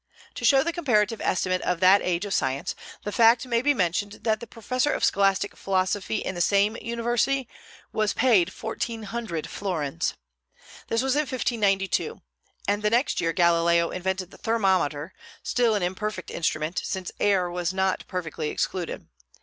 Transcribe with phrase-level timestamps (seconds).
[0.33, 4.13] To show the comparative estimate of that age of science, the fact may be mentioned
[4.23, 7.47] that the professor of scholastic philosophy in the same university
[7.93, 10.15] was paid fourteen hundred florins.
[10.87, 12.19] This was in 1592;
[12.67, 17.71] and the next year Galileo invented the thermometer, still an imperfect instrument, since air was
[17.71, 19.07] not perfectly excluded.